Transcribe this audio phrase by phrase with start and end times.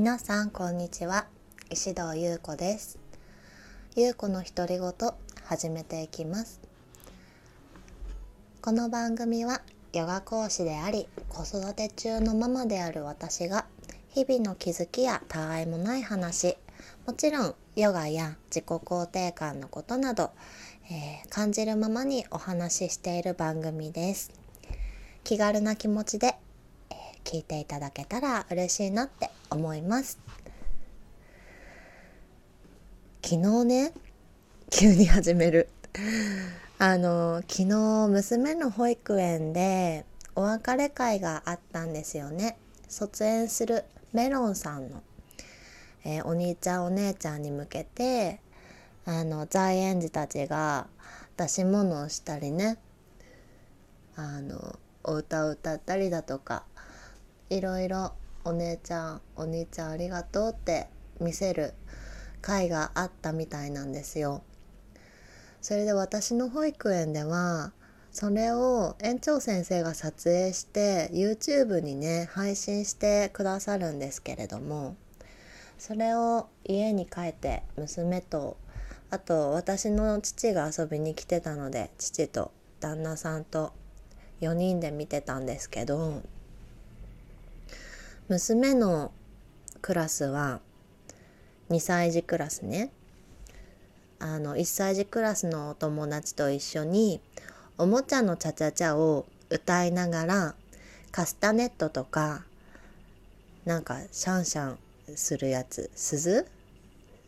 [0.00, 1.26] 皆さんこんにちは。
[1.68, 2.98] 石堂優子です。
[3.94, 4.92] 優子の独り言
[5.44, 6.58] 始めていきます。
[8.62, 9.60] この番組は
[9.92, 13.66] ヨガ講師であり子育て中のママである私が
[14.08, 16.56] 日々の気づきやたわいもない話
[17.06, 20.30] もちろんヨガや自己肯定感のことなど、
[20.90, 24.32] えー、感じるままにお話ししている番組です。
[25.24, 26.36] 気軽な気持ちで
[27.30, 30.18] 聞いていただけたら嬉しいなって思います。
[33.22, 33.92] 昨日ね
[34.68, 35.68] 急に始める。
[36.80, 40.04] あの昨日娘の保育園で
[40.34, 42.56] お別れ会があったんですよね。
[42.88, 45.00] 卒園するメロンさんの、
[46.04, 48.40] えー、お兄ちゃんお姉ちゃんに向けて
[49.04, 50.88] あの在園児たちが
[51.36, 52.78] 出し物をしたりね。
[54.16, 56.64] あのお歌を歌ったりだとか
[57.50, 58.12] いろいろ
[58.44, 60.86] お姉ちゃんお兄ちゃんありがとうって
[61.20, 61.74] 見せる
[62.40, 64.42] 会があったみたいなんですよ。
[65.60, 67.72] それで私の保育園では
[68.12, 74.96] それを園長先生が撮影して YouTube にね配信してくださるんですけれども
[75.78, 78.56] それを家に帰って娘と
[79.10, 83.72] あと私の父が遊びに来てたので父と旦那さんと
[84.40, 86.22] 4人で見てたんですけど
[88.30, 89.10] 娘の
[89.82, 90.60] クラスは
[91.68, 92.92] 2歳児クラスね。
[94.20, 97.20] あの1歳児クラスのお友達と一緒に
[97.76, 100.54] おもちゃのチャチャチャを歌いながら
[101.10, 102.44] カスタネットとか
[103.64, 104.78] なんかシャンシャン
[105.16, 105.90] するやつ。
[105.96, 106.46] 鈴？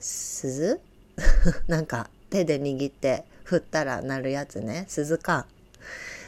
[0.00, 0.80] 鈴？
[1.68, 4.86] なんか手で握って振ったら鳴るやつね。
[4.88, 5.46] 鈴か。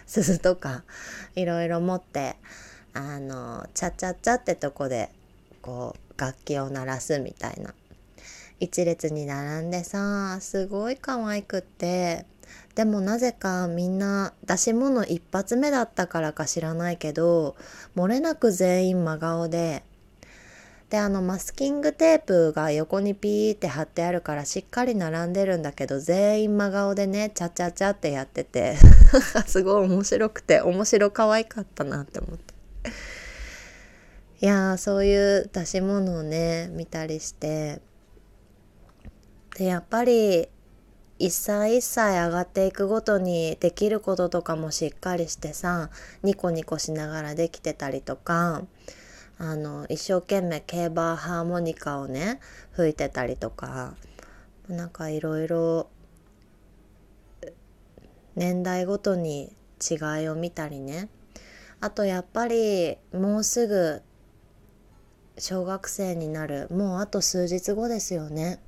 [0.06, 0.84] 鈴とか
[1.36, 2.36] いろいろ持って
[2.98, 5.10] あのチャチャチャってとこで
[5.62, 7.72] こう楽器を鳴らすみたいな。
[8.60, 12.26] 一列に並んでさすごい可愛くって。
[12.74, 17.56] でもなぜかみんな出し物一発目だったからか知らないけど
[17.94, 19.84] 漏れなく全員真顔で。
[20.90, 28.76] であのマスキングテープが横にピーって貼ってあるからしっかり並んでるんだけど全員真顔でねチャチャチャってやってて。
[29.46, 32.57] すごい面白くて面白可愛かったなって思って。
[34.40, 37.80] いやそういう出し物をね見たりして。
[39.56, 40.48] でやっぱり
[41.18, 45.90] 一歳一歳上がっていくごとにできることとかもしっかりしてさ
[46.22, 48.62] ニコニコしながらできてたりとか
[49.36, 52.38] あの一生懸命競馬ハーモニカをね
[52.72, 53.94] 吹いてたりとか
[54.68, 55.88] なんかいろいろ
[58.36, 59.52] 年代ごとに
[59.90, 61.08] 違いを見たりね
[61.80, 64.02] あとやっぱりもうすぐ
[65.38, 68.58] 小学生になるもうあと数日後ですよね。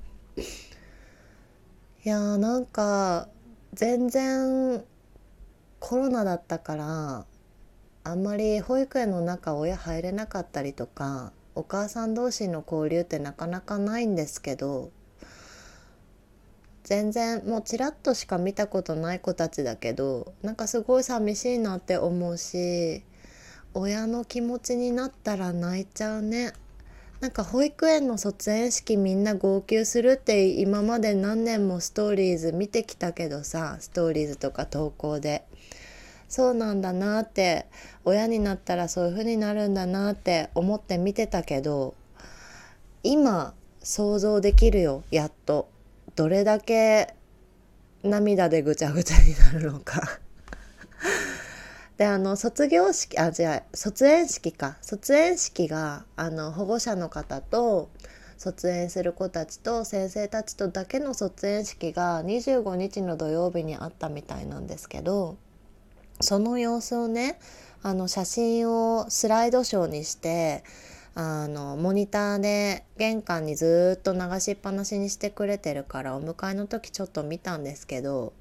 [2.03, 3.27] いやーなんか
[3.73, 4.83] 全然
[5.79, 7.25] コロナだったから
[8.03, 14.89] あんまり保育園の中親入れなかったりとかお母さん同士の交流ってなかなかないんですけど
[16.83, 23.03] 全然もうちらっとしか見たことない子たちだけどなんかすごい寂しいなって思うし
[23.73, 26.53] 親の気持ちになったら泣いちゃうね。
[27.21, 35.43] なんか保育園の卒園式みんな号泣するって今まで何年もストーリーズ見てきたけどさストーリーズとか投稿で。
[36.27, 37.65] そうなんだなって
[38.05, 41.93] 親になったらそういう風になるんだなって思って見てたけど
[43.03, 43.53] 今
[43.83, 45.70] 想像できるよやっと。
[46.15, 47.15] どれだけ
[48.03, 50.19] 涙でぐちゃぐちゃになるのか。
[51.97, 54.77] であの卒業式あ違う卒園式か。
[54.81, 57.89] 卒園式があの保護者の方と
[58.41, 65.37] 卒園する子たちと先生たちとだけの卒園式が25日の土曜日にあったみたいなんですけど
[66.21, 67.39] その様子をね
[67.83, 70.63] あの写真をスライドショーにして
[71.13, 78.33] あのモニターで玄関にずっと流しっぱなしにしてくれてるからお迎えの時ちょっと見たんですけど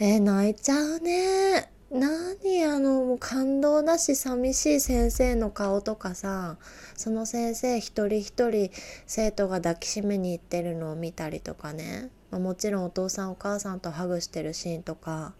[0.00, 1.70] えー、泣いちゃうね。
[1.92, 6.56] 何あのもう感動だし寂しい先生の顔とかさ
[6.96, 8.72] その先生一人一人
[9.06, 15.34] 生徒が抱きしめに行ってるのを見たりとかね、まあ、もちろんお父さんお母さんとハグしてるシーンとか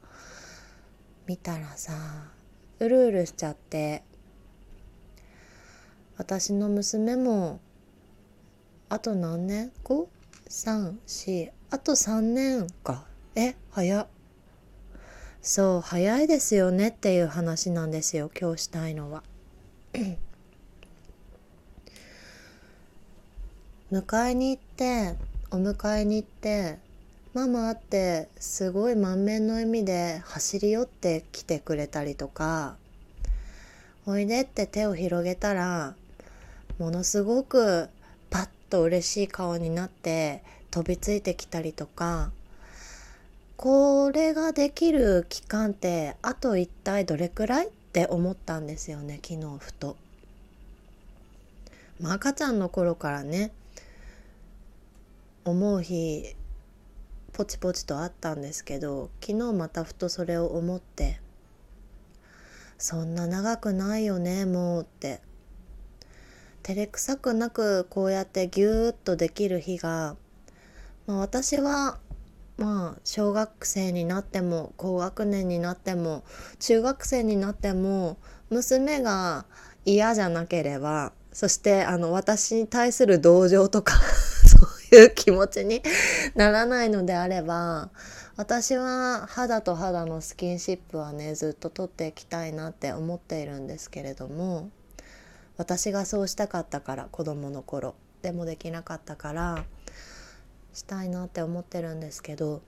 [1.27, 1.93] 見たらさ
[2.79, 4.05] うるうるしちゃって
[6.17, 7.61] 私の娘も
[8.89, 14.07] あと何年 ?5?34 あと3年かえ早っ
[15.47, 19.23] そう早いですよねっていう話なんですよ今日したいのは。
[23.93, 25.17] 迎えに行って
[25.51, 26.79] お迎えに行って
[27.35, 32.79] ママってすごい満面の笑みで走り寄ってきてくれたりとか
[34.07, 35.95] おいでって手を広げたら
[36.79, 37.89] ものすごく
[38.31, 42.33] パッと嬉しい顔になって飛びついてきたりとか
[43.57, 49.97] これができる期間ってあと一体どれくらいって思ったんですよね昨日ふと。
[52.01, 53.53] まあ、赤ちゃんの頃からね
[55.45, 56.35] 思う日
[57.33, 61.21] ポチポチとあったんですけど昨日またふとそれを思って
[62.79, 65.21] そんな長くないよねもうって
[66.65, 70.17] 照れくさくなくこうやってギューッとできる日が、
[71.07, 71.99] まあ、私は
[72.57, 76.25] まあ小学生になっても高学年になっても
[76.61, 78.17] 中学生になっても
[78.49, 79.45] 娘が
[79.85, 84.01] 嫌じゃなければそしてあの私に対する同情とか
[84.49, 84.57] そ
[84.95, 85.83] ういう気持ちに
[86.35, 87.91] ならないのであれば
[88.37, 94.71] 私は肌と肌のスキンシップはねずっと取っていきたいなって思っているんですけれども
[95.57, 97.95] 私がそうしたかったから子供の頃。
[98.23, 99.65] でもできなかったから
[100.73, 102.63] したいなって思ってるんですけど。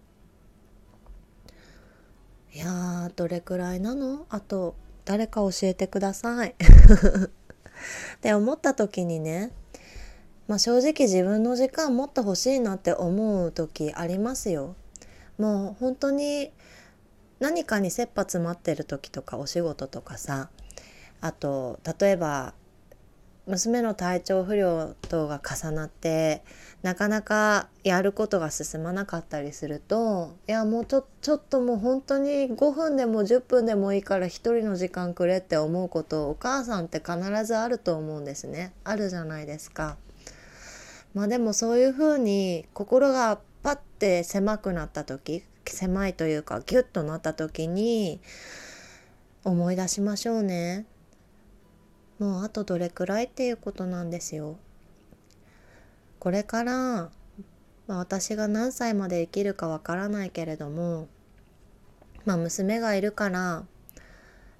[2.52, 4.26] いやどれくらいなの？
[4.30, 4.74] あと
[5.04, 6.54] 誰か教えてください。
[8.16, 9.50] って思った時にね
[10.48, 14.74] まあ正直自分の時間もっと欲しいなって思う時ありますよ。
[15.38, 16.52] もう本当に
[17.40, 20.48] 何かに切羽詰まってる時とかお仕事とかさ。
[21.20, 22.54] あと例えば
[23.46, 26.42] 娘の体調不良等が重なって
[26.82, 39.96] なかなかやることが進まなかったりするといやもうちょちょっともう本当に5分でも10分でもいいから一人の時間くれって思うことお母さんって必ずあると思うんですねあるじゃないですか。
[41.14, 48.20] まあでもそういうふうに心がパッて狭くなった時狭いというかギュッとなった時に
[49.44, 50.84] 思い出しましょうね。
[52.18, 54.56] もうあとどれくらいっていうことなんですよ。
[56.18, 56.72] これから、
[57.86, 61.08] まあ、私が何歳まで生きるかわからないけれども、
[62.24, 63.64] まあ、娘がいるから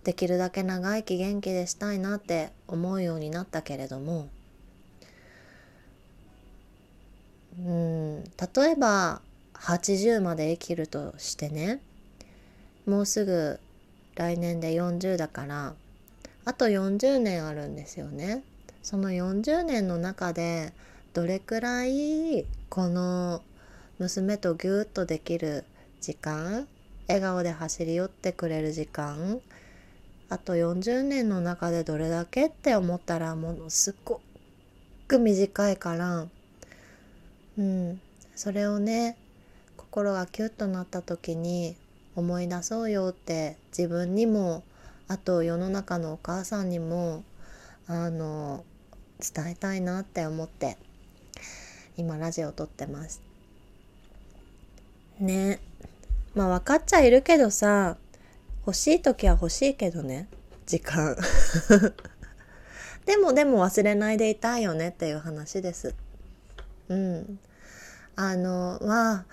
[0.05, 4.29] できるだけ長生き元気でしたいなって思うようになったけれども
[7.58, 9.20] うん例えば
[9.55, 11.81] 80まで生きるとしてね
[12.87, 13.58] もうすぐ
[14.14, 15.75] 来年で40だから
[16.46, 18.43] あと40年あるんですよね。
[18.82, 20.72] その40年の中で
[21.12, 23.43] どれくらいこの
[23.98, 25.64] 娘とギュッとできる
[26.00, 26.69] 時間
[27.08, 29.40] 笑顔で走り寄ってくれる時間
[30.28, 34.20] あと40年の中でどれだけって思ったらものすご
[35.08, 36.26] く短いから
[37.58, 38.00] うん
[38.37, 39.16] それをね
[39.76, 41.75] 心がキュッとなった時に
[42.14, 44.62] 思い出そうよって自分にも
[45.08, 47.23] あと世の中のお母さんにも
[47.87, 48.64] あの
[49.20, 50.76] 伝えたいなって思って
[51.97, 53.23] 今ラジオ撮ってます。
[55.19, 55.61] ね。
[56.35, 57.97] まあ分かっちゃいるけどさ
[58.67, 60.29] 欲しい時は欲しいけどね。
[60.67, 61.17] 時間。
[63.06, 65.94] でもでも忘れないでいたいよねっていう話です。
[66.89, 67.39] うん。
[68.17, 69.25] あのはあ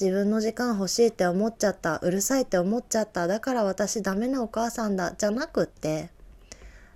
[0.00, 6.08] 自分の時間欲しいって思っちゃったうるさいって思っちゃっただから私ダメなお母さんだじゃなくって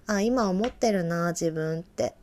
[0.06, 2.14] あ今思ってるな自分って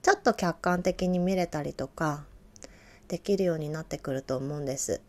[0.00, 2.24] ちょっと客観的に見れたりとか
[3.08, 5.02] できるようになってくると思うんです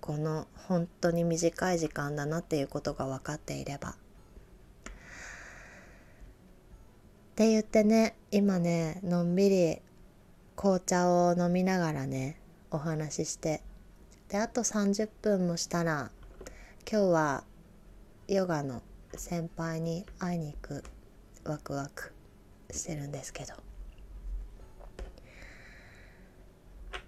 [0.00, 3.90] この本当に短い時間だなっていうことが分かっていれば。
[3.90, 3.94] っ
[7.36, 9.78] て言ってね今ねのんびり
[10.56, 12.40] 紅茶を飲みながらね
[12.72, 13.62] お話しして
[14.28, 16.10] であと30分もしたら
[16.90, 17.44] 今日は
[18.28, 18.82] ヨガの
[19.14, 20.84] 先輩に会いに行く
[21.44, 22.12] ワクワク
[22.70, 23.54] してるんですけど。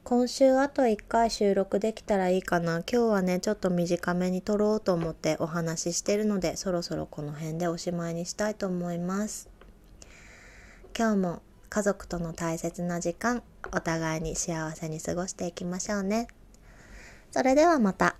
[0.02, 2.82] 今週あと1回収録できたらいいかな。
[2.90, 9.48] 今日はねちょっと短めに撮ろうと思ってお話ししてるのでそろそろこの辺でおしまいにしたいと思います。
[10.98, 16.26] 今日も家族との大切な時間お互いに幸せに過ごしていきましょうね。
[17.32, 18.19] それではまた。